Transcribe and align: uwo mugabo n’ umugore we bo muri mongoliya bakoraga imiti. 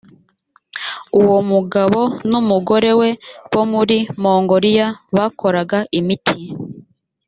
uwo 1.19 1.37
mugabo 1.51 2.01
n’ 2.29 2.31
umugore 2.41 2.91
we 2.99 3.09
bo 3.51 3.61
muri 3.71 3.97
mongoliya 4.21 4.87
bakoraga 5.15 5.79
imiti. 5.99 6.37